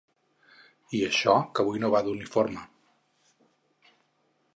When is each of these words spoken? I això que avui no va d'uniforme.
I 0.99 1.01
això 1.07 1.35
que 1.53 1.65
avui 1.65 1.81
no 1.83 1.91
va 1.97 2.01
d'uniforme. 2.07 2.63